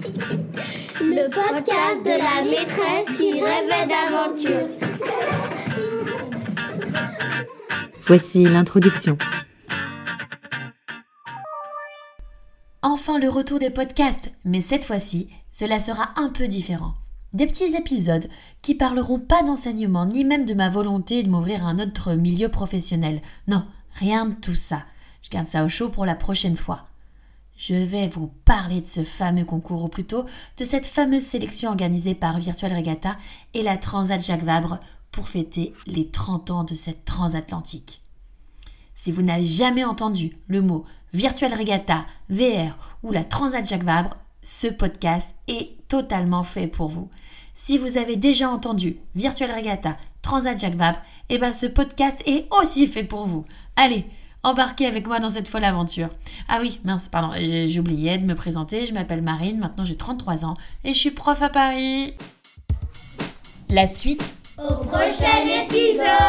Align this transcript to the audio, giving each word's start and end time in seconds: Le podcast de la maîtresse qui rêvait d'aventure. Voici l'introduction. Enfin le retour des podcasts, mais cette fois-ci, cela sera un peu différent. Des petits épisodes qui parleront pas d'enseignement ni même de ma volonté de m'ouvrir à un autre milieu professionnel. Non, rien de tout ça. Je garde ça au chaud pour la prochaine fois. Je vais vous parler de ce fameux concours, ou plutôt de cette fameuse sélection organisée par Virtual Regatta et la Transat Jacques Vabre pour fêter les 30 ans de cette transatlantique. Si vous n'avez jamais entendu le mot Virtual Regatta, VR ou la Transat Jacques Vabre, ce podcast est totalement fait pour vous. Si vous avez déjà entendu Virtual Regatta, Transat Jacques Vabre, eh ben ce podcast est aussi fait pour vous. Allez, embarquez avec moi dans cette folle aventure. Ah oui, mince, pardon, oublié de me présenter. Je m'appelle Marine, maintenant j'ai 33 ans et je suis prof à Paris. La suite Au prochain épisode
Le 0.00 1.28
podcast 1.28 2.04
de 2.04 2.10
la 2.18 2.44
maîtresse 2.44 3.16
qui 3.16 3.32
rêvait 3.32 3.86
d'aventure. 3.88 4.68
Voici 8.00 8.44
l'introduction. 8.44 9.18
Enfin 12.82 13.18
le 13.18 13.28
retour 13.28 13.58
des 13.58 13.70
podcasts, 13.70 14.32
mais 14.44 14.60
cette 14.60 14.84
fois-ci, 14.84 15.30
cela 15.50 15.80
sera 15.80 16.10
un 16.16 16.28
peu 16.28 16.46
différent. 16.46 16.94
Des 17.32 17.46
petits 17.46 17.76
épisodes 17.76 18.28
qui 18.62 18.76
parleront 18.76 19.18
pas 19.18 19.42
d'enseignement 19.42 20.06
ni 20.06 20.24
même 20.24 20.44
de 20.44 20.54
ma 20.54 20.70
volonté 20.70 21.24
de 21.24 21.28
m'ouvrir 21.28 21.66
à 21.66 21.70
un 21.70 21.80
autre 21.80 22.14
milieu 22.14 22.48
professionnel. 22.48 23.20
Non, 23.48 23.64
rien 23.96 24.26
de 24.26 24.34
tout 24.34 24.54
ça. 24.54 24.84
Je 25.22 25.30
garde 25.30 25.48
ça 25.48 25.64
au 25.64 25.68
chaud 25.68 25.88
pour 25.88 26.06
la 26.06 26.14
prochaine 26.14 26.56
fois. 26.56 26.86
Je 27.58 27.74
vais 27.74 28.06
vous 28.06 28.28
parler 28.44 28.80
de 28.80 28.86
ce 28.86 29.02
fameux 29.02 29.44
concours, 29.44 29.82
ou 29.82 29.88
plutôt 29.88 30.24
de 30.58 30.64
cette 30.64 30.86
fameuse 30.86 31.24
sélection 31.24 31.70
organisée 31.70 32.14
par 32.14 32.38
Virtual 32.38 32.72
Regatta 32.72 33.16
et 33.52 33.62
la 33.62 33.76
Transat 33.76 34.24
Jacques 34.24 34.44
Vabre 34.44 34.78
pour 35.10 35.28
fêter 35.28 35.72
les 35.84 36.08
30 36.08 36.52
ans 36.52 36.62
de 36.62 36.76
cette 36.76 37.04
transatlantique. 37.04 38.00
Si 38.94 39.10
vous 39.10 39.22
n'avez 39.22 39.44
jamais 39.44 39.82
entendu 39.82 40.38
le 40.46 40.62
mot 40.62 40.84
Virtual 41.12 41.52
Regatta, 41.52 42.06
VR 42.30 42.78
ou 43.02 43.10
la 43.10 43.24
Transat 43.24 43.66
Jacques 43.66 43.82
Vabre, 43.82 44.16
ce 44.40 44.68
podcast 44.68 45.34
est 45.48 45.76
totalement 45.88 46.44
fait 46.44 46.68
pour 46.68 46.86
vous. 46.86 47.10
Si 47.54 47.76
vous 47.76 47.98
avez 47.98 48.14
déjà 48.14 48.48
entendu 48.50 48.98
Virtual 49.16 49.50
Regatta, 49.50 49.96
Transat 50.22 50.60
Jacques 50.60 50.76
Vabre, 50.76 51.02
eh 51.28 51.38
ben 51.38 51.52
ce 51.52 51.66
podcast 51.66 52.22
est 52.24 52.46
aussi 52.54 52.86
fait 52.86 53.02
pour 53.02 53.26
vous. 53.26 53.44
Allez, 53.74 54.06
embarquez 54.42 54.86
avec 54.86 55.06
moi 55.06 55.20
dans 55.20 55.30
cette 55.30 55.48
folle 55.48 55.64
aventure. 55.64 56.08
Ah 56.48 56.58
oui, 56.60 56.80
mince, 56.84 57.08
pardon, 57.08 57.30
oublié 57.78 58.18
de 58.18 58.24
me 58.24 58.34
présenter. 58.34 58.86
Je 58.86 58.94
m'appelle 58.94 59.22
Marine, 59.22 59.58
maintenant 59.58 59.84
j'ai 59.84 59.96
33 59.96 60.44
ans 60.44 60.56
et 60.84 60.94
je 60.94 60.98
suis 60.98 61.10
prof 61.10 61.40
à 61.42 61.48
Paris. 61.48 62.14
La 63.70 63.86
suite 63.86 64.24
Au 64.56 64.74
prochain 64.74 65.44
épisode 65.64 66.27